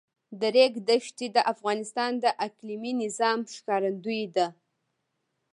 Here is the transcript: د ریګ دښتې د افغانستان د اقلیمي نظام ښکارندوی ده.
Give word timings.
د 0.39 0.41
ریګ 0.55 0.73
دښتې 0.89 1.27
د 1.35 1.37
افغانستان 1.53 2.11
د 2.23 2.25
اقلیمي 2.47 2.93
نظام 3.03 3.39
ښکارندوی 3.55 4.21
ده. 4.35 4.47